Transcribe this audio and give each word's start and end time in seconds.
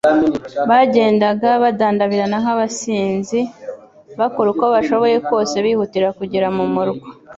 Bagendaga 0.69 1.49
badandabirana 1.63 2.37
nk'abasinzi, 2.43 3.39
bakora 4.19 4.47
uko 4.53 4.65
bashoboye 4.75 5.17
kose 5.27 5.55
bihutira 5.65 6.07
kugera 6.19 6.47
mu 6.57 6.65
murwa, 6.73 7.07